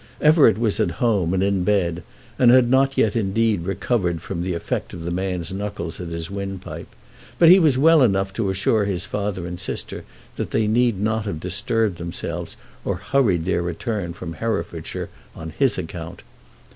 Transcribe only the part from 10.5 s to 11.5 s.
need not have